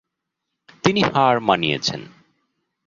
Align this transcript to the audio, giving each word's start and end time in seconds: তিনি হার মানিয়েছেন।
তিনি 0.83 1.01
হার 1.03 1.35
মানিয়েছেন। 1.39 2.01